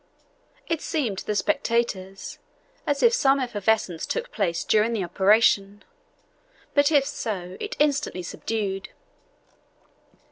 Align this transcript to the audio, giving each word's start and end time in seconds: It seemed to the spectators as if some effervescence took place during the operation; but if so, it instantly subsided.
It 0.65 0.81
seemed 0.81 1.19
to 1.19 1.27
the 1.27 1.35
spectators 1.35 2.39
as 2.87 3.03
if 3.03 3.13
some 3.13 3.39
effervescence 3.39 4.07
took 4.07 4.31
place 4.31 4.63
during 4.63 4.93
the 4.93 5.03
operation; 5.03 5.83
but 6.73 6.91
if 6.91 7.05
so, 7.05 7.55
it 7.59 7.75
instantly 7.77 8.23
subsided. 8.23 8.89